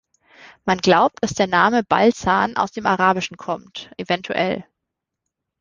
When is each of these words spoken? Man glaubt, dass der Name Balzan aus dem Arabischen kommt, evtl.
Man 0.65 0.79
glaubt, 0.79 1.19
dass 1.21 1.35
der 1.35 1.45
Name 1.45 1.83
Balzan 1.83 2.57
aus 2.57 2.71
dem 2.71 2.87
Arabischen 2.87 3.37
kommt, 3.37 3.91
evtl. 3.99 4.63